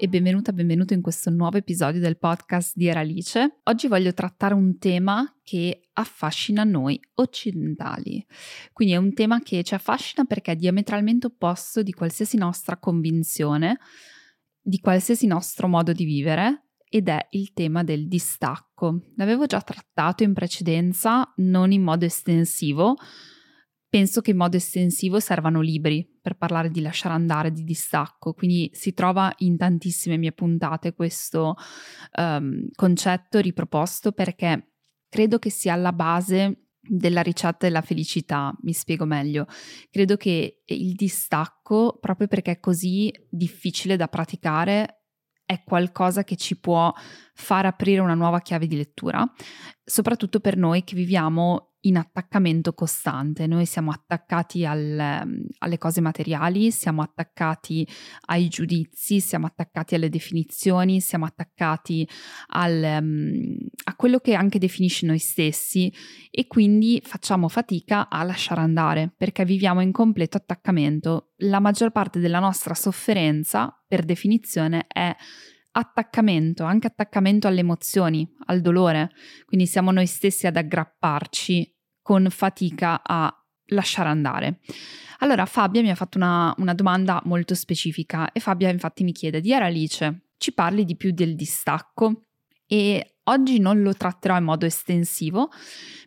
[0.00, 3.58] e benvenuta, benvenuto in questo nuovo episodio del podcast di Eralice.
[3.64, 8.24] Oggi voglio trattare un tema che affascina noi occidentali.
[8.72, 13.78] Quindi è un tema che ci affascina perché è diametralmente opposto di qualsiasi nostra convinzione,
[14.60, 19.00] di qualsiasi nostro modo di vivere ed è il tema del distacco.
[19.16, 22.96] L'avevo già trattato in precedenza, non in modo estensivo,
[23.90, 28.70] Penso che in modo estensivo servano libri per parlare di lasciare andare, di distacco, quindi
[28.74, 31.56] si trova in tantissime mie puntate questo
[32.18, 34.72] um, concetto riproposto perché
[35.08, 39.46] credo che sia alla base della ricetta della felicità, mi spiego meglio.
[39.90, 45.04] Credo che il distacco, proprio perché è così difficile da praticare,
[45.44, 46.92] è qualcosa che ci può
[47.32, 49.26] far aprire una nuova chiave di lettura,
[49.82, 53.46] soprattutto per noi che viviamo in attaccamento costante.
[53.46, 57.86] Noi siamo attaccati al, ehm, alle cose materiali, siamo attaccati
[58.26, 62.08] ai giudizi, siamo attaccati alle definizioni, siamo attaccati
[62.48, 65.92] al, um, a quello che anche definisce noi stessi
[66.30, 71.32] e quindi facciamo fatica a lasciare andare perché viviamo in completo attaccamento.
[71.42, 75.14] La maggior parte della nostra sofferenza, per definizione, è
[75.78, 79.10] attaccamento, anche attaccamento alle emozioni, al dolore.
[79.46, 83.32] Quindi siamo noi stessi ad aggrapparci con fatica a
[83.66, 84.60] lasciare andare.
[85.18, 89.40] Allora Fabia mi ha fatto una, una domanda molto specifica e Fabia infatti mi chiede,
[89.40, 92.24] Diara Alice, ci parli di più del distacco?
[92.66, 95.50] E oggi non lo tratterò in modo estensivo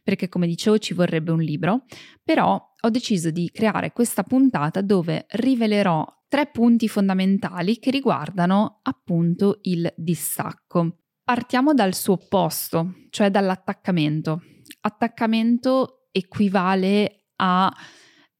[0.03, 1.85] perché come dicevo ci vorrebbe un libro,
[2.23, 9.59] però ho deciso di creare questa puntata dove rivelerò tre punti fondamentali che riguardano appunto
[9.63, 10.99] il distacco.
[11.25, 14.41] Partiamo dal suo opposto, cioè dall'attaccamento.
[14.79, 17.69] Attaccamento equivale a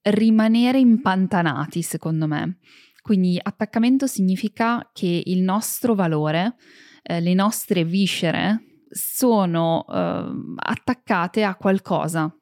[0.04, 2.60] rimanere impantanati, secondo me.
[3.02, 6.56] Quindi attaccamento significa che il nostro valore,
[7.04, 12.34] eh, le nostre viscere sono eh, attaccate a qualcosa.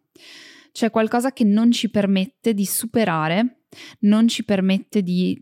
[0.71, 3.58] C'è qualcosa che non ci permette di superare
[3.99, 5.39] non ci permette di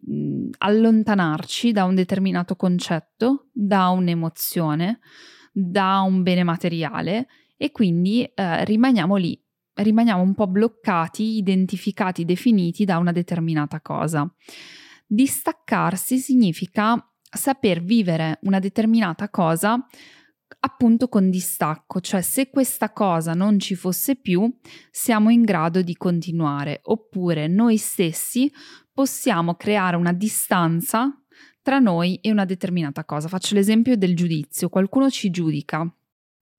[0.57, 4.99] allontanarci da un determinato concetto, da un'emozione,
[5.51, 7.27] da un bene materiale
[7.57, 9.41] e quindi eh, rimaniamo lì,
[9.73, 14.31] rimaniamo un po' bloccati, identificati, definiti da una determinata cosa.
[15.05, 19.85] Distaccarsi significa saper vivere una determinata cosa
[20.67, 24.53] appunto con distacco, cioè se questa cosa non ci fosse più,
[24.91, 28.51] siamo in grado di continuare, oppure noi stessi
[28.94, 31.09] possiamo creare una distanza
[31.61, 33.28] tra noi e una determinata cosa.
[33.28, 35.89] Faccio l'esempio del giudizio, qualcuno ci giudica,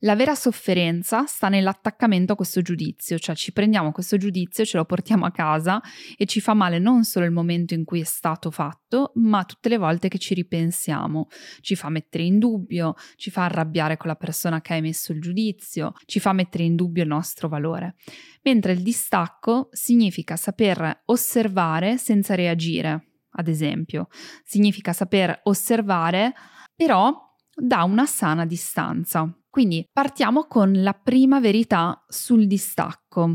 [0.02, 4.84] la vera sofferenza sta nell'attaccamento a questo giudizio, cioè ci prendiamo questo giudizio, ce lo
[4.84, 5.80] portiamo a casa
[6.16, 9.68] e ci fa male non solo il momento in cui è stato fatto, ma tutte
[9.68, 11.26] le volte che ci ripensiamo.
[11.60, 15.20] Ci fa mettere in dubbio, ci fa arrabbiare con la persona che ha emesso il
[15.20, 17.96] giudizio, ci fa mettere in dubbio il nostro valore.
[18.42, 24.06] Mentre il distacco significa saper osservare senza reagire, ad esempio.
[24.44, 26.32] Significa saper osservare,
[26.76, 27.27] però
[27.58, 29.30] da una sana distanza.
[29.50, 33.34] Quindi partiamo con la prima verità sul distacco.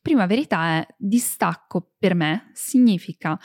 [0.00, 3.38] Prima verità è distacco per me significa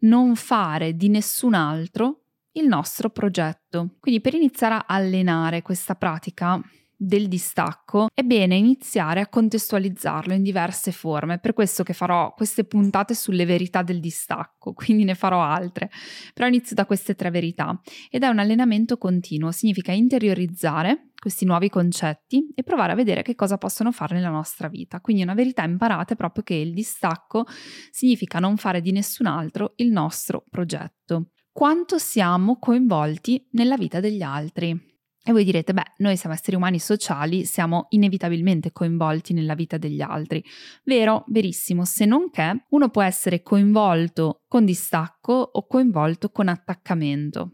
[0.00, 3.96] non fare di nessun altro il nostro progetto.
[4.00, 6.60] Quindi per iniziare a allenare questa pratica
[7.02, 11.38] del distacco, è bene iniziare a contestualizzarlo in diverse forme.
[11.38, 15.90] Per questo che farò queste puntate sulle verità del distacco, quindi ne farò altre.
[16.34, 17.80] Però inizio da queste tre verità
[18.10, 23.34] ed è un allenamento continuo, significa interiorizzare questi nuovi concetti e provare a vedere che
[23.34, 25.00] cosa possono fare nella nostra vita.
[25.00, 27.46] Quindi una verità imparata è proprio che il distacco
[27.90, 31.30] significa non fare di nessun altro il nostro progetto.
[31.50, 34.89] Quanto siamo coinvolti nella vita degli altri?
[35.22, 40.00] E voi direte, beh, noi siamo esseri umani sociali, siamo inevitabilmente coinvolti nella vita degli
[40.00, 40.42] altri.
[40.84, 47.52] Vero, verissimo, se non che uno può essere coinvolto con distacco o coinvolto con attaccamento.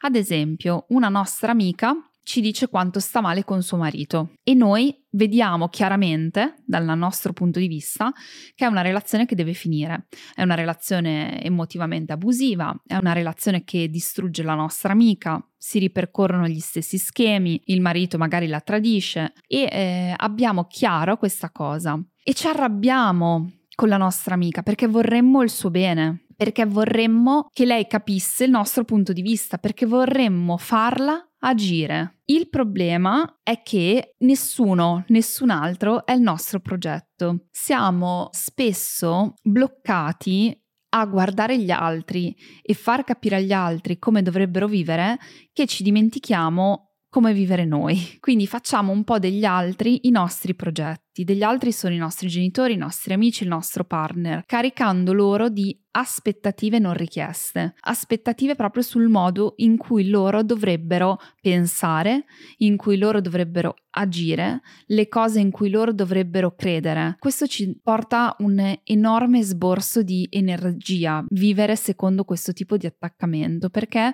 [0.00, 1.94] Ad esempio, una nostra amica
[2.28, 4.32] ci dice quanto sta male con suo marito.
[4.42, 8.12] E noi vediamo chiaramente dal nostro punto di vista
[8.54, 13.64] che è una relazione che deve finire, è una relazione emotivamente abusiva, è una relazione
[13.64, 19.32] che distrugge la nostra amica, si ripercorrono gli stessi schemi, il marito magari la tradisce
[19.46, 21.98] e eh, abbiamo chiaro questa cosa.
[22.22, 27.64] E ci arrabbiamo con la nostra amica perché vorremmo il suo bene, perché vorremmo che
[27.64, 32.20] lei capisse il nostro punto di vista, perché vorremmo farla agire.
[32.24, 37.46] Il problema è che nessuno, nessun altro è il nostro progetto.
[37.50, 40.58] Siamo spesso bloccati
[40.90, 45.18] a guardare gli altri e far capire agli altri come dovrebbero vivere
[45.52, 48.18] che ci dimentichiamo come vivere noi.
[48.20, 52.74] Quindi facciamo un po' degli altri i nostri progetti, degli altri sono i nostri genitori,
[52.74, 59.08] i nostri amici, il nostro partner, caricando loro di aspettative non richieste, aspettative proprio sul
[59.08, 62.24] modo in cui loro dovrebbero pensare,
[62.58, 67.16] in cui loro dovrebbero agire, le cose in cui loro dovrebbero credere.
[67.18, 74.12] Questo ci porta un enorme sborso di energia, vivere secondo questo tipo di attaccamento, perché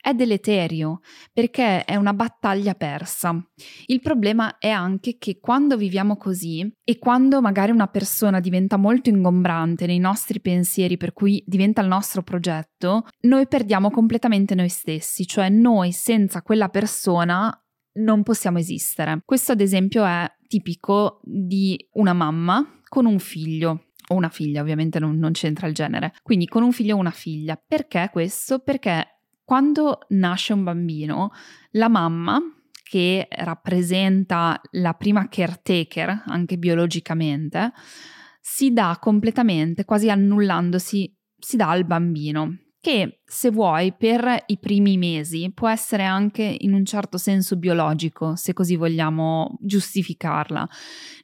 [0.00, 1.00] è deleterio,
[1.32, 3.44] perché è una battaglia persa.
[3.86, 6.45] Il problema è anche che quando viviamo così
[6.84, 11.88] e quando magari una persona diventa molto ingombrante nei nostri pensieri, per cui diventa il
[11.88, 17.50] nostro progetto, noi perdiamo completamente noi stessi, cioè noi senza quella persona
[17.94, 19.22] non possiamo esistere.
[19.24, 24.98] Questo ad esempio è tipico di una mamma con un figlio o una figlia, ovviamente
[24.98, 27.56] non, non, c'entra il genere, quindi con un figlio o una figlia.
[27.56, 28.60] Perché questo?
[28.60, 31.30] Perché quando nasce un bambino,
[31.72, 32.40] la mamma,
[32.88, 37.72] che rappresenta la prima caretaker, anche biologicamente,
[38.40, 44.96] si dà completamente, quasi annullandosi, si dà al bambino che se vuoi per i primi
[44.96, 50.68] mesi può essere anche in un certo senso biologico, se così vogliamo giustificarla,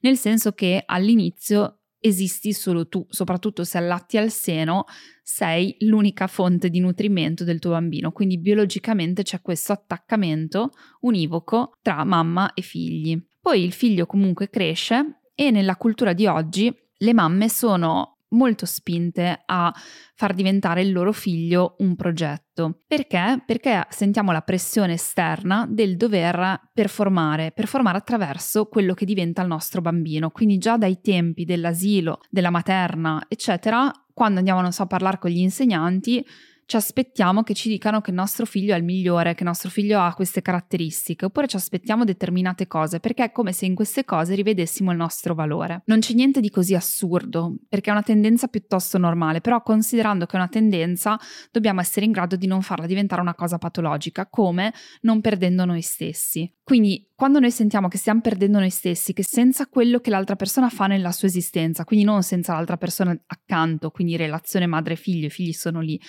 [0.00, 4.84] nel senso che all'inizio esisti solo tu, soprattutto se allatti al seno,
[5.22, 12.04] sei l'unica fonte di nutrimento del tuo bambino, quindi biologicamente c'è questo attaccamento univoco tra
[12.04, 13.19] mamma e figli.
[13.40, 19.43] Poi il figlio comunque cresce e nella cultura di oggi le mamme sono molto spinte
[19.46, 19.73] a
[20.14, 22.81] far diventare il loro figlio un progetto.
[22.87, 23.43] Perché?
[23.46, 29.81] Perché sentiamo la pressione esterna del dover performare, performare attraverso quello che diventa il nostro
[29.81, 30.31] bambino.
[30.31, 35.31] Quindi già dai tempi dell'asilo, della materna, eccetera, quando andiamo, non so, a parlare con
[35.31, 36.25] gli insegnanti,
[36.67, 39.69] ci aspettiamo che ci dicano che il nostro figlio è il migliore, che il nostro
[39.69, 44.05] figlio ha queste caratteristiche, oppure ci aspettiamo determinate cose, perché è come se in queste
[44.05, 45.82] cose rivedessimo il nostro valore.
[45.87, 50.32] Non c'è niente di così assurdo, perché è una tendenza piuttosto normale, però considerando che
[50.32, 51.19] è una tendenza,
[51.50, 54.73] dobbiamo essere in grado di non farla diventare una cosa patologica, come
[55.03, 56.50] non perdendo noi stessi.
[56.65, 60.69] Quindi quando noi sentiamo che stiamo perdendo noi stessi, che senza quello che l'altra persona
[60.69, 65.53] fa nella sua esistenza, quindi non senza l'altra persona accanto, quindi relazione madre-figlio, i figli
[65.53, 66.00] sono lì,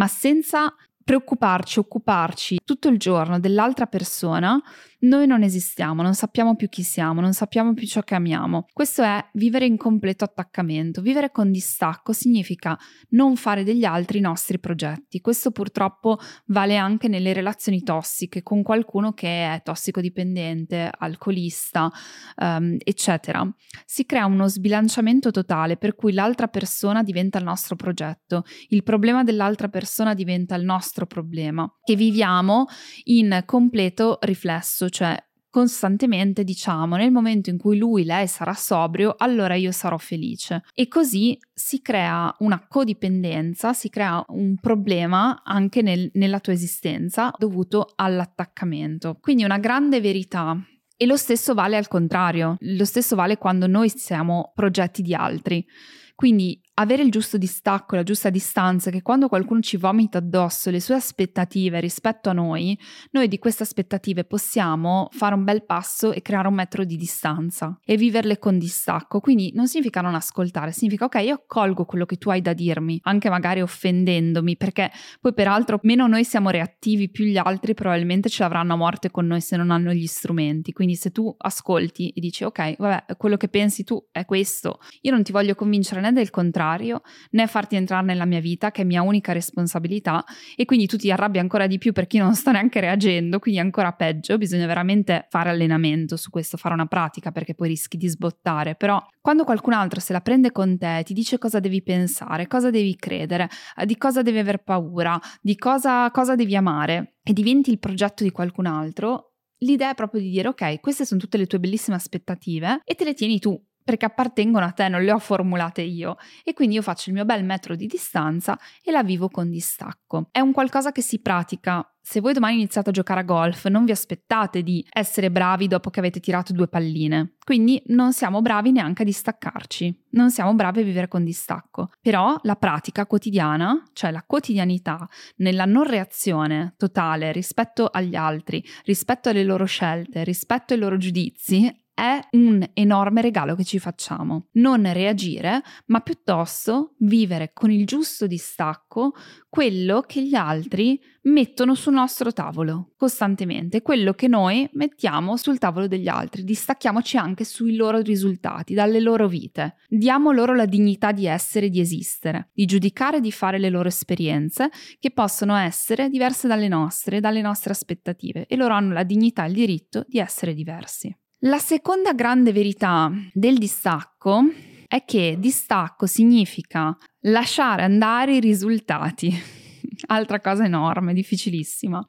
[0.00, 0.74] ma senza
[1.10, 4.62] preoccuparci, occuparci tutto il giorno dell'altra persona,
[5.02, 8.66] noi non esistiamo, non sappiamo più chi siamo, non sappiamo più ciò che amiamo.
[8.72, 11.00] Questo è vivere in completo attaccamento.
[11.00, 12.78] Vivere con distacco significa
[13.10, 15.22] non fare degli altri i nostri progetti.
[15.22, 21.90] Questo purtroppo vale anche nelle relazioni tossiche con qualcuno che è tossicodipendente, alcolista,
[22.36, 23.50] um, eccetera.
[23.86, 29.24] Si crea uno sbilanciamento totale per cui l'altra persona diventa il nostro progetto, il problema
[29.24, 32.66] dell'altra persona diventa il nostro problema, che viviamo
[33.04, 35.16] in completo riflesso cioè
[35.50, 40.62] costantemente diciamo nel momento in cui lui, lei sarà sobrio, allora io sarò felice.
[40.74, 47.32] E così si crea una codipendenza, si crea un problema anche nel, nella tua esistenza
[47.36, 49.18] dovuto all'attaccamento.
[49.20, 50.56] Quindi una grande verità.
[50.96, 55.66] E lo stesso vale al contrario, lo stesso vale quando noi siamo progetti di altri.
[56.14, 60.80] Quindi avere il giusto distacco, la giusta distanza, che quando qualcuno ci vomita addosso le
[60.80, 62.78] sue aspettative rispetto a noi,
[63.10, 67.78] noi di queste aspettative possiamo fare un bel passo e creare un metro di distanza
[67.84, 69.20] e viverle con distacco.
[69.20, 72.98] Quindi non significa non ascoltare, significa ok, io accolgo quello che tu hai da dirmi,
[73.02, 78.42] anche magari offendendomi, perché poi peraltro meno noi siamo reattivi, più gli altri probabilmente ce
[78.42, 80.72] l'avranno a morte con noi se non hanno gli strumenti.
[80.72, 85.10] Quindi se tu ascolti e dici ok, vabbè, quello che pensi tu è questo, io
[85.10, 88.82] non ti voglio convincere né del contrario, contrario, né farti entrare nella mia vita, che
[88.82, 90.24] è mia unica responsabilità,
[90.56, 93.60] e quindi tu ti arrabbi ancora di più per chi non sta neanche reagendo, quindi
[93.60, 94.38] ancora peggio.
[94.38, 98.74] Bisogna veramente fare allenamento su questo, fare una pratica perché poi rischi di sbottare.
[98.74, 102.70] Però quando qualcun altro se la prende con te, ti dice cosa devi pensare, cosa
[102.70, 107.70] devi credere, eh, di cosa devi aver paura, di cosa, cosa devi amare, e diventi
[107.70, 111.46] il progetto di qualcun altro, l'idea è proprio di dire ok, queste sono tutte le
[111.46, 113.60] tue bellissime aspettative e te le tieni tu
[113.90, 117.24] perché appartengono a te, non le ho formulate io e quindi io faccio il mio
[117.24, 120.28] bel metro di distanza e la vivo con distacco.
[120.30, 123.84] È un qualcosa che si pratica se voi domani iniziate a giocare a golf, non
[123.84, 127.34] vi aspettate di essere bravi dopo che avete tirato due palline.
[127.44, 131.90] Quindi non siamo bravi neanche a distaccarci, non siamo bravi a vivere con distacco.
[132.00, 135.06] Però la pratica quotidiana, cioè la quotidianità,
[135.36, 141.72] nella non reazione totale rispetto agli altri, rispetto alle loro scelte, rispetto ai loro giudizi,
[141.94, 144.46] è un enorme regalo che ci facciamo.
[144.52, 149.12] Non reagire, ma piuttosto vivere con il giusto distacco
[149.48, 155.86] quello che gli altri mettono sul nostro tavolo costantemente, quello che noi mettiamo sul tavolo
[155.86, 156.44] degli altri.
[156.44, 159.76] Distacchiamoci anche sui loro risultati, dalle loro vite.
[159.88, 164.70] Diamo loro la dignità di essere, di esistere, di giudicare, di fare le loro esperienze
[164.98, 169.48] che possono essere diverse dalle nostre, dalle nostre aspettative e loro hanno la dignità e
[169.48, 171.14] il diritto di essere diversi.
[171.44, 174.42] La seconda grande verità del distacco
[174.86, 179.32] è che distacco significa lasciare andare i risultati.
[180.08, 182.06] Altra cosa enorme, difficilissima.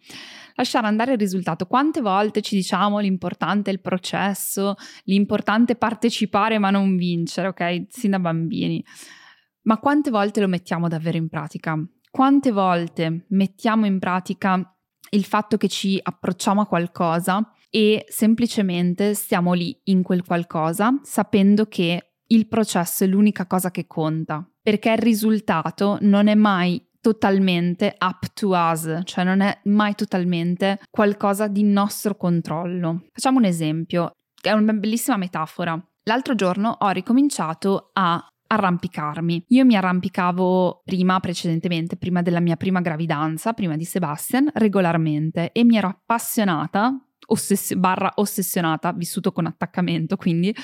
[0.55, 1.65] Lasciare andare il risultato.
[1.65, 7.85] Quante volte ci diciamo l'importante è il processo, l'importante è partecipare ma non vincere, ok?
[7.87, 8.83] Sin da bambini.
[9.61, 11.81] Ma quante volte lo mettiamo davvero in pratica?
[12.09, 14.75] Quante volte mettiamo in pratica
[15.11, 21.65] il fatto che ci approcciamo a qualcosa e semplicemente stiamo lì in quel qualcosa sapendo
[21.65, 27.95] che il processo è l'unica cosa che conta, perché il risultato non è mai totalmente
[27.97, 33.05] up to us, cioè non è mai totalmente qualcosa di nostro controllo.
[33.11, 35.81] Facciamo un esempio, è una bellissima metafora.
[36.03, 39.45] L'altro giorno ho ricominciato a arrampicarmi.
[39.47, 45.63] Io mi arrampicavo prima, precedentemente, prima della mia prima gravidanza, prima di Sebastian, regolarmente e
[45.63, 46.93] mi ero appassionata
[47.31, 50.55] ossess- barra ossessionata, vissuto con attaccamento, quindi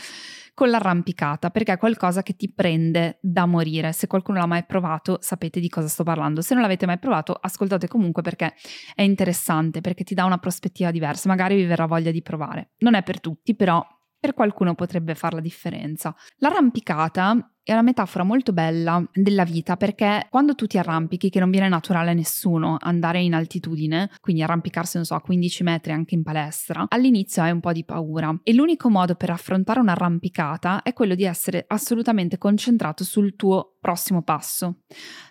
[0.54, 3.92] con l'arrampicata, perché è qualcosa che ti prende da morire.
[3.94, 6.42] Se qualcuno l'ha mai provato, sapete di cosa sto parlando.
[6.42, 8.56] Se non l'avete mai provato, ascoltate comunque perché
[8.96, 12.72] è interessante, perché ti dà una prospettiva diversa, magari vi verrà voglia di provare.
[12.80, 13.86] Non è per tutti, però
[14.20, 16.16] per qualcuno potrebbe fare la differenza.
[16.38, 21.50] L'arrampicata è una metafora molto bella della vita perché quando tu ti arrampichi, che non
[21.50, 26.16] viene naturale a nessuno andare in altitudine, quindi arrampicarsi, non so, a 15 metri anche
[26.16, 30.94] in palestra, all'inizio hai un po' di paura e l'unico modo per affrontare un'arrampicata è
[30.94, 34.84] quello di essere assolutamente concentrato sul tuo prossimo passo.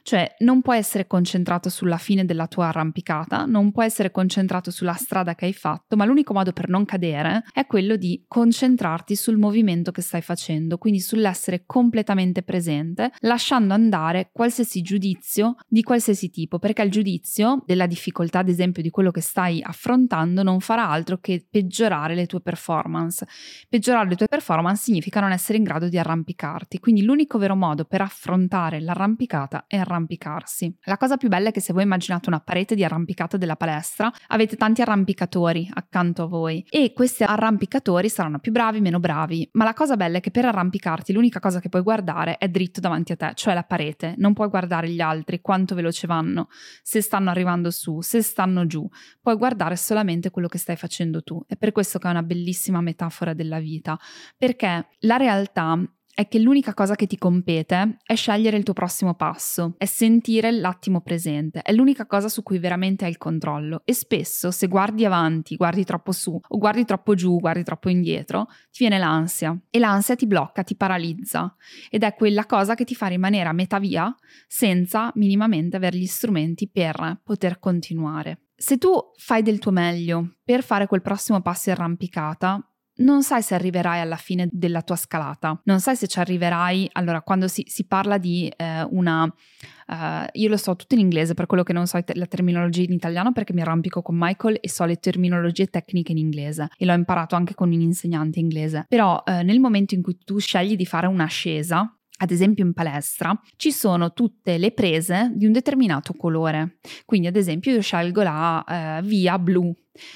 [0.02, 4.94] Cioè non puoi essere concentrato sulla fine della tua arrampicata, non puoi essere concentrato sulla
[4.94, 9.36] strada che hai fatto, ma l'unico modo per non cadere è quello di concentrarti sul
[9.36, 16.58] movimento che stai facendo, quindi sull'essere completamente presente, lasciando andare qualsiasi giudizio di qualsiasi tipo,
[16.58, 21.18] perché il giudizio della difficoltà, ad esempio, di quello che stai affrontando non farà altro
[21.18, 23.26] che peggiorare le tue performance.
[23.68, 27.84] Peggiorare le tue performance significa non essere in grado di arrampicarti, quindi l'unico vero modo
[27.84, 30.76] per affrontare l'arrampicata e arrampicarsi.
[30.84, 34.12] La cosa più bella è che se voi immaginate una parete di arrampicata della palestra,
[34.28, 39.64] avete tanti arrampicatori accanto a voi e questi arrampicatori saranno più bravi, meno bravi, ma
[39.64, 43.12] la cosa bella è che per arrampicarti l'unica cosa che puoi guardare è dritto davanti
[43.12, 46.48] a te, cioè la parete, non puoi guardare gli altri, quanto veloce vanno,
[46.82, 48.88] se stanno arrivando su, se stanno giù,
[49.20, 51.42] puoi guardare solamente quello che stai facendo tu.
[51.46, 53.98] È per questo che è una bellissima metafora della vita,
[54.36, 55.78] perché la realtà
[56.16, 60.50] è che l'unica cosa che ti compete è scegliere il tuo prossimo passo, è sentire
[60.50, 63.82] l'attimo presente, è l'unica cosa su cui veramente hai il controllo.
[63.84, 68.46] E spesso se guardi avanti, guardi troppo su o guardi troppo giù, guardi troppo indietro,
[68.70, 69.54] ti viene l'ansia.
[69.68, 71.54] E l'ansia ti blocca, ti paralizza.
[71.90, 74.10] Ed è quella cosa che ti fa rimanere a metà via
[74.48, 78.46] senza minimamente avere gli strumenti per poter continuare.
[78.56, 82.66] Se tu fai del tuo meglio per fare quel prossimo passo arrampicata,
[82.96, 87.22] non sai se arriverai alla fine della tua scalata, non sai se ci arriverai, allora
[87.22, 89.94] quando si, si parla di eh, una, uh,
[90.32, 93.32] io lo so tutto in inglese per quello che non so la terminologia in italiano
[93.32, 97.36] perché mi arrampico con Michael e so le terminologie tecniche in inglese e l'ho imparato
[97.36, 101.06] anche con un insegnante inglese, però uh, nel momento in cui tu scegli di fare
[101.06, 106.78] un'ascesa, ad esempio in palestra, ci sono tutte le prese di un determinato colore.
[107.04, 109.70] Quindi, ad esempio, io scelgo la eh, via blu.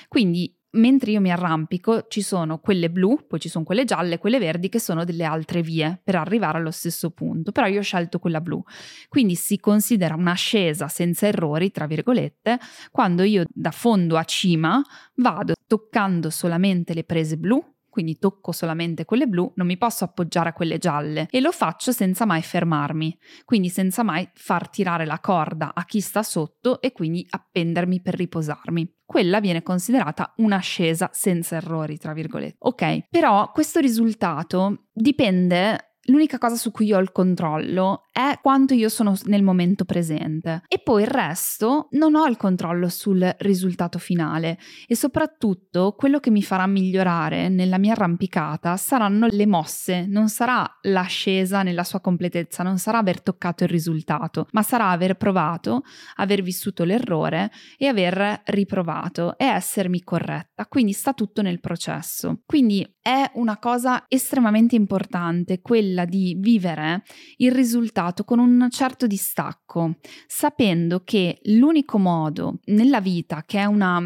[0.09, 4.39] Quindi mentre io mi arrampico ci sono quelle blu, poi ci sono quelle gialle, quelle
[4.39, 8.19] verdi che sono delle altre vie per arrivare allo stesso punto, però io ho scelto
[8.19, 8.63] quella blu.
[9.09, 12.59] Quindi si considera un'ascesa senza errori, tra virgolette,
[12.91, 14.83] quando io da fondo a cima
[15.17, 20.51] vado toccando solamente le prese blu quindi tocco solamente quelle blu, non mi posso appoggiare
[20.51, 25.19] a quelle gialle e lo faccio senza mai fermarmi, quindi senza mai far tirare la
[25.19, 29.00] corda a chi sta sotto e quindi appendermi per riposarmi.
[29.11, 32.55] Quella viene considerata un'ascesa senza errori, tra virgolette.
[32.61, 38.89] Ok, però questo risultato dipende L'unica cosa su cui ho il controllo è quanto io
[38.89, 44.59] sono nel momento presente e poi il resto non ho il controllo sul risultato finale
[44.87, 50.69] e soprattutto quello che mi farà migliorare nella mia arrampicata saranno le mosse, non sarà
[50.83, 55.83] l'ascesa nella sua completezza, non sarà aver toccato il risultato, ma sarà aver provato,
[56.17, 60.67] aver vissuto l'errore e aver riprovato e essermi corretta.
[60.67, 62.43] Quindi sta tutto nel processo.
[62.45, 67.03] Quindi è una cosa estremamente importante quella di vivere
[67.37, 74.01] il risultato con un certo distacco, sapendo che l'unico modo nella vita che è una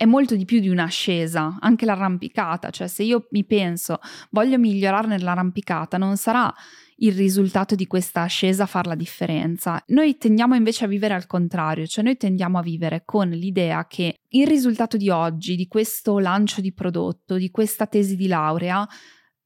[0.00, 3.98] è molto di più di un'ascesa, anche l'arrampicata, cioè se io mi penso
[4.30, 6.50] voglio migliorare nell'arrampicata, non sarà
[7.02, 9.82] il risultato di questa ascesa a far la differenza.
[9.88, 14.14] Noi tendiamo invece a vivere al contrario, cioè noi tendiamo a vivere con l'idea che
[14.28, 18.88] il risultato di oggi, di questo lancio di prodotto, di questa tesi di laurea,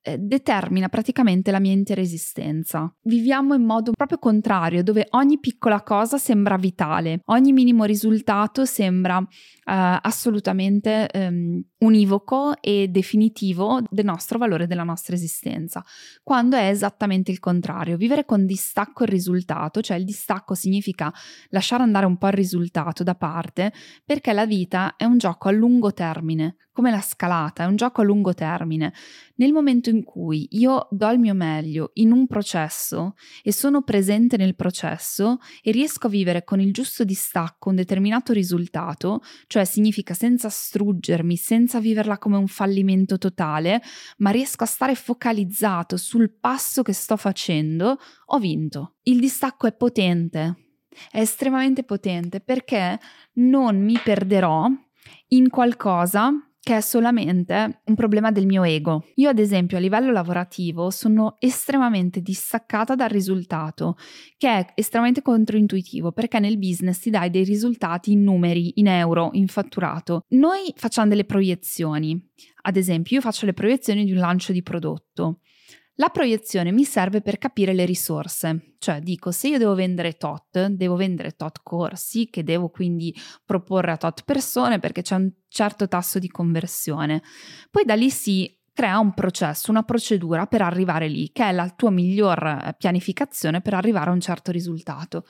[0.06, 2.94] eh, determina praticamente la mia intera esistenza.
[3.04, 9.16] Viviamo in modo proprio contrario, dove ogni piccola cosa sembra vitale, ogni minimo risultato sembra
[9.16, 9.25] uh,
[9.64, 15.82] assolutamente um, univoco e definitivo del nostro valore, della nostra esistenza,
[16.23, 17.96] quando è esattamente il contrario.
[17.96, 21.11] Vivere con distacco il risultato, cioè il distacco significa
[21.49, 23.73] lasciare andare un po' il risultato da parte,
[24.04, 28.00] perché la vita è un gioco a lungo termine, come la scalata, è un gioco
[28.00, 28.92] a lungo termine.
[29.36, 33.14] Nel momento in cui io do il mio meglio in un processo
[33.44, 38.32] e sono presente nel processo e riesco a vivere con il giusto distacco un determinato
[38.32, 43.80] risultato, cioè significa senza struggermi, senza viverla come un fallimento totale,
[44.18, 48.96] ma riesco a stare focalizzato sul passo che sto facendo, ho vinto.
[49.02, 50.56] Il distacco è potente,
[51.08, 52.98] è estremamente potente perché
[53.34, 54.68] non mi perderò
[55.28, 56.32] in qualcosa
[56.64, 59.04] che è solamente un problema del mio ego.
[59.16, 63.97] Io ad esempio a livello lavorativo sono estremamente distaccata dal risultato,
[64.38, 69.28] che è estremamente controintuitivo perché nel business ti dai dei risultati in numeri, in euro,
[69.33, 70.23] in fatturato.
[70.30, 72.18] Noi facciamo delle proiezioni.
[72.62, 75.40] Ad esempio io faccio le proiezioni di un lancio di prodotto.
[75.96, 80.66] La proiezione mi serve per capire le risorse, cioè dico se io devo vendere tot,
[80.66, 85.87] devo vendere tot corsi che devo quindi proporre a tot persone perché c'è un certo
[85.87, 87.22] tasso di conversione.
[87.70, 91.70] Poi da lì si crea un processo, una procedura per arrivare lì, che è la
[91.70, 95.24] tua miglior eh, pianificazione per arrivare a un certo risultato.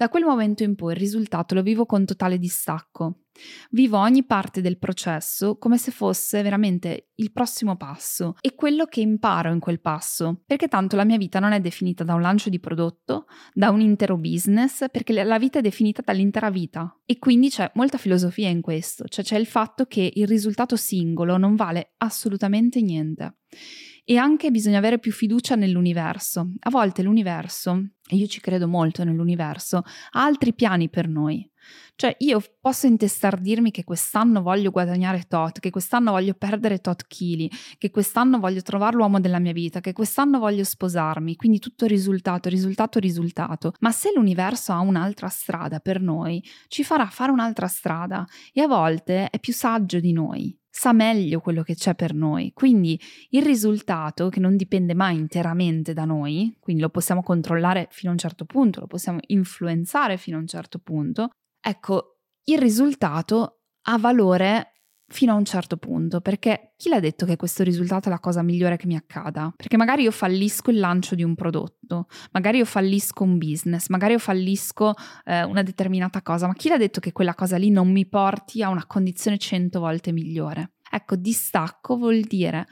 [0.00, 3.24] Da quel momento in poi il risultato lo vivo con totale distacco.
[3.72, 9.02] Vivo ogni parte del processo come se fosse veramente il prossimo passo e quello che
[9.02, 12.48] imparo in quel passo, perché tanto la mia vita non è definita da un lancio
[12.48, 16.98] di prodotto, da un intero business, perché la vita è definita dall'intera vita.
[17.04, 21.36] E quindi c'è molta filosofia in questo, cioè c'è il fatto che il risultato singolo
[21.36, 23.40] non vale assolutamente niente.
[24.10, 26.54] E anche bisogna avere più fiducia nell'universo.
[26.62, 31.48] A volte l'universo, e io ci credo molto nell'universo, ha altri piani per noi.
[31.94, 37.48] Cioè io posso intestardirmi che quest'anno voglio guadagnare tot, che quest'anno voglio perdere tot chili,
[37.78, 42.48] che quest'anno voglio trovare l'uomo della mia vita, che quest'anno voglio sposarmi, quindi tutto risultato,
[42.48, 43.74] risultato, risultato.
[43.78, 48.66] Ma se l'universo ha un'altra strada per noi, ci farà fare un'altra strada e a
[48.66, 52.52] volte è più saggio di noi sa meglio quello che c'è per noi.
[52.54, 52.98] Quindi
[53.30, 58.12] il risultato, che non dipende mai interamente da noi, quindi lo possiamo controllare fino a
[58.12, 61.30] un certo punto, lo possiamo influenzare fino a un certo punto,
[61.60, 64.79] ecco, il risultato ha valore
[65.12, 68.42] fino a un certo punto, perché chi l'ha detto che questo risultato è la cosa
[68.42, 69.52] migliore che mi accada?
[69.56, 74.12] Perché magari io fallisco il lancio di un prodotto, magari io fallisco un business, magari
[74.12, 74.94] io fallisco
[75.24, 78.62] eh, una determinata cosa, ma chi l'ha detto che quella cosa lì non mi porti
[78.62, 80.74] a una condizione cento volte migliore?
[80.88, 82.66] Ecco, distacco vuol dire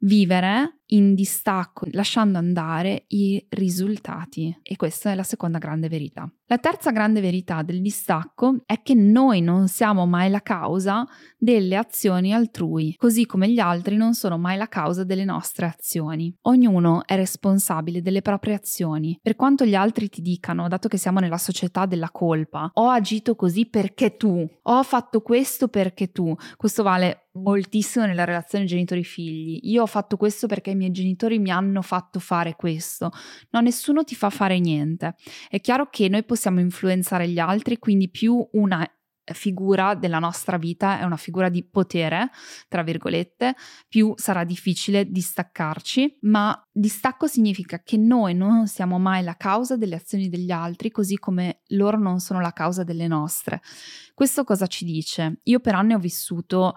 [0.00, 4.56] vivere in distacco, lasciando andare i risultati.
[4.62, 6.30] E questa è la seconda grande verità.
[6.46, 11.06] La terza grande verità del distacco è che noi non siamo mai la causa
[11.38, 16.34] delle azioni altrui, così come gli altri non sono mai la causa delle nostre azioni.
[16.42, 19.18] Ognuno è responsabile delle proprie azioni.
[19.22, 23.34] Per quanto gli altri ti dicano, dato che siamo nella società della colpa, ho agito
[23.34, 29.60] così perché tu, ho fatto questo perché tu, questo vale moltissimo nella relazione genitori-figli.
[29.62, 33.10] Io ho fatto questo perché i miei genitori mi hanno fatto fare questo.
[33.50, 35.14] No, nessuno ti fa fare niente.
[35.48, 38.86] È chiaro che noi possiamo influenzare gli altri, quindi più una
[39.32, 42.30] figura della nostra vita è una figura di potere,
[42.68, 43.54] tra virgolette,
[43.88, 49.96] più sarà difficile distaccarci, ma distacco significa che noi non siamo mai la causa delle
[49.96, 53.62] azioni degli altri, così come loro non sono la causa delle nostre.
[54.12, 55.40] Questo cosa ci dice?
[55.44, 56.74] Io per anni ho vissuto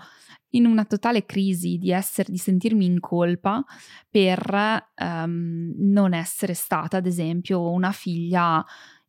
[0.51, 3.63] in una totale crisi di, essere, di sentirmi in colpa
[4.09, 8.63] per um, non essere stata, ad esempio, una figlia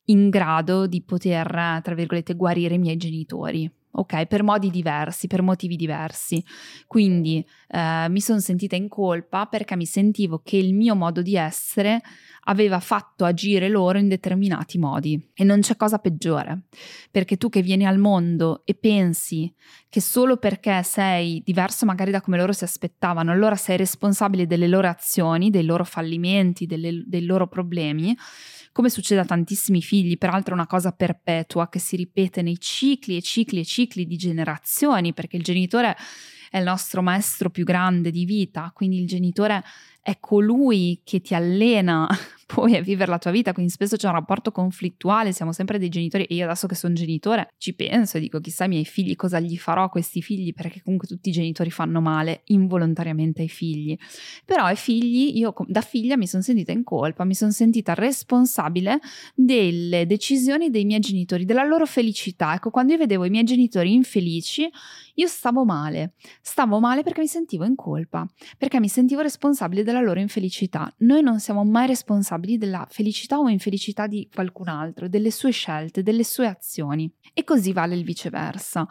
[0.09, 3.71] in grado di poter, tra virgolette, guarire i miei genitori.
[3.91, 6.45] Ok, per modi diversi, per motivi diversi.
[6.87, 11.35] Quindi eh, mi sono sentita in colpa perché mi sentivo che il mio modo di
[11.35, 12.01] essere
[12.49, 15.31] aveva fatto agire loro in determinati modi.
[15.35, 16.63] E non c'è cosa peggiore,
[17.11, 19.53] perché tu che vieni al mondo e pensi
[19.89, 24.67] che solo perché sei diverso magari da come loro si aspettavano, allora sei responsabile delle
[24.67, 28.17] loro azioni, dei loro fallimenti, delle, dei loro problemi,
[28.73, 33.17] come succede a tantissimi figli, peraltro è una cosa perpetua che si ripete nei cicli
[33.17, 35.97] e cicli e cicli di generazioni, perché il genitore
[36.51, 39.63] è il nostro maestro più grande di vita, quindi il genitore
[40.01, 42.09] è colui che ti allena
[42.55, 45.91] poi a vivere la tua vita, quindi spesso c'è un rapporto conflittuale, siamo sempre dei
[45.91, 49.15] genitori e io adesso che sono genitore ci penso e dico chissà i miei figli
[49.17, 53.49] cosa gli farò a questi figli perché comunque tutti i genitori fanno male involontariamente ai
[53.49, 53.97] figli.
[54.47, 58.99] Però ai figli, io da figlia mi sono sentita in colpa, mi sono sentita responsabile
[59.35, 62.55] delle decisioni dei miei genitori, della loro felicità.
[62.55, 64.67] Ecco, quando io vedevo i miei genitori infelici,
[65.15, 70.01] io stavo male, stavo male perché mi sentivo in colpa, perché mi sentivo responsabile della
[70.01, 70.91] loro infelicità.
[70.99, 76.03] Noi non siamo mai responsabili della felicità o infelicità di qualcun altro, delle sue scelte,
[76.03, 77.11] delle sue azioni.
[77.35, 78.87] E così vale il viceversa.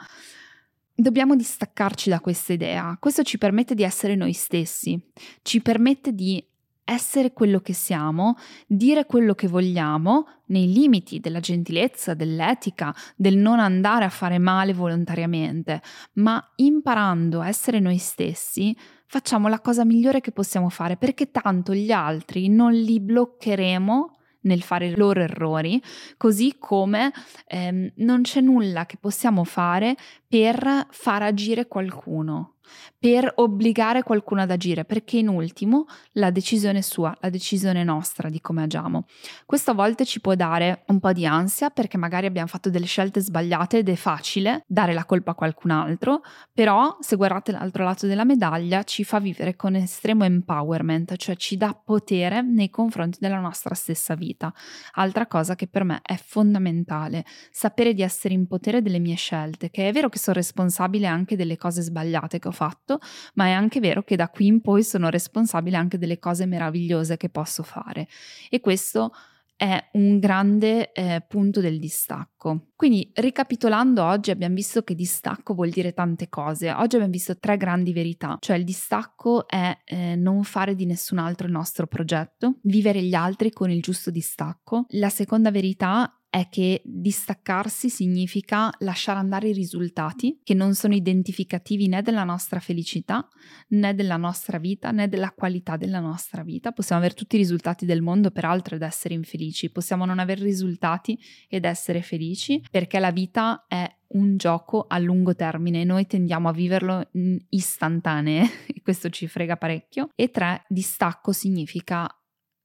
[0.94, 2.98] Dobbiamo distaccarci da questa idea.
[3.00, 5.00] Questo ci permette di essere noi stessi,
[5.44, 6.44] ci permette di
[6.90, 13.60] essere quello che siamo, dire quello che vogliamo nei limiti della gentilezza, dell'etica, del non
[13.60, 15.82] andare a fare male volontariamente,
[16.14, 21.74] ma imparando a essere noi stessi, facciamo la cosa migliore che possiamo fare perché tanto
[21.74, 25.82] gli altri non li bloccheremo nel fare i loro errori,
[26.16, 27.12] così come
[27.48, 32.57] ehm, non c'è nulla che possiamo fare per far agire qualcuno
[33.00, 38.30] per obbligare qualcuno ad agire, perché in ultimo la decisione è sua, la decisione nostra
[38.30, 39.06] di come agiamo.
[39.46, 42.86] Questo a volte ci può dare un po' di ansia perché magari abbiamo fatto delle
[42.86, 46.22] scelte sbagliate ed è facile dare la colpa a qualcun altro,
[46.54, 51.58] però se guardate l'altro lato della medaglia ci fa vivere con estremo empowerment, cioè ci
[51.58, 54.54] dà potere nei confronti della nostra stessa vita.
[54.94, 59.70] Altra cosa che per me è fondamentale, sapere di essere in potere delle mie scelte,
[59.70, 63.00] che è vero che sono responsabile anche delle cose sbagliate che ho fatto,
[63.36, 67.18] ma è anche vero che da qui in poi sono responsabile anche delle cose meravigliose
[67.18, 68.08] che posso fare.
[68.50, 69.12] E questo
[69.58, 72.68] è un grande eh, punto del distacco.
[72.76, 76.72] Quindi, ricapitolando, oggi abbiamo visto che distacco vuol dire tante cose.
[76.72, 81.18] Oggi abbiamo visto tre grandi verità, cioè il distacco è eh, non fare di nessun
[81.18, 84.86] altro il nostro progetto, vivere gli altri con il giusto distacco.
[84.90, 91.88] La seconda verità è che distaccarsi significa lasciare andare i risultati che non sono identificativi
[91.88, 93.28] né della nostra felicità,
[93.70, 96.72] né della nostra vita, né della qualità della nostra vita.
[96.72, 101.18] Possiamo avere tutti i risultati del mondo peraltro ed essere infelici, possiamo non avere risultati
[101.48, 106.54] ed essere felici perché la vita è un gioco a lungo termine, noi tendiamo a
[106.54, 110.10] viverlo in istantanee e questo ci frega parecchio.
[110.16, 112.08] E tre, distacco significa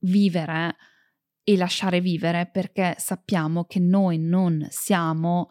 [0.00, 0.76] vivere
[1.44, 5.48] e lasciare vivere perché sappiamo che noi non siamo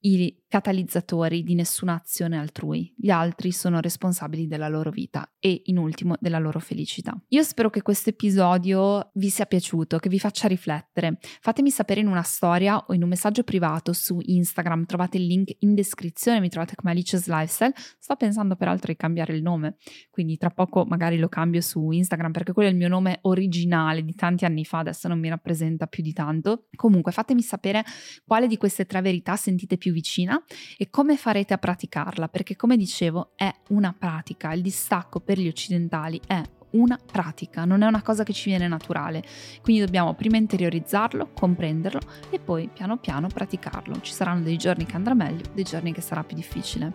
[0.00, 2.94] i catalizzatori di nessuna azione altrui.
[2.96, 7.20] Gli altri sono responsabili della loro vita e in ultimo della loro felicità.
[7.30, 11.18] Io spero che questo episodio vi sia piaciuto, che vi faccia riflettere.
[11.40, 15.56] Fatemi sapere in una storia o in un messaggio privato su Instagram, trovate il link
[15.58, 17.72] in descrizione, mi trovate come Alicia's Lifestyle.
[17.98, 22.30] Sto pensando peraltro di cambiare il nome, quindi tra poco magari lo cambio su Instagram
[22.30, 25.88] perché quello è il mio nome originale di tanti anni fa, adesso non mi rappresenta
[25.88, 26.68] più di tanto.
[26.76, 27.82] Comunque fatemi sapere
[28.24, 30.40] quale di queste tre verità sentite più vicina
[30.76, 35.48] e come farete a praticarla, perché come dicevo è una pratica, il distacco per gli
[35.48, 36.42] occidentali è
[36.74, 39.22] una pratica, non è una cosa che ci viene naturale.
[39.62, 44.00] Quindi dobbiamo prima interiorizzarlo, comprenderlo e poi piano piano praticarlo.
[44.00, 46.92] Ci saranno dei giorni che andrà meglio, dei giorni che sarà più difficile.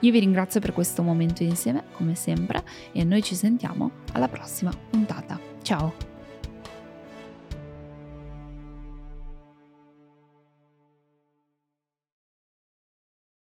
[0.00, 4.70] Io vi ringrazio per questo momento insieme, come sempre, e noi ci sentiamo alla prossima
[4.90, 5.40] puntata.
[5.62, 6.15] Ciao!